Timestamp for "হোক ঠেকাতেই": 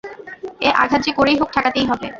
1.39-1.85